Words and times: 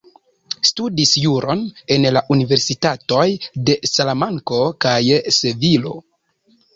Studis 0.67 1.09
juron 1.25 1.59
en 1.95 2.07
la 2.15 2.23
universitatoj 2.35 3.25
de 3.67 3.75
Salamanko 3.91 4.63
kaj 4.87 4.95
Sevilo. 5.41 5.93